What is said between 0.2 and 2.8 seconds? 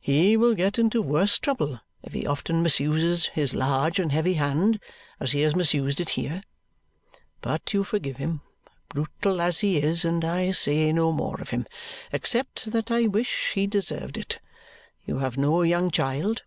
will get into worse trouble if he often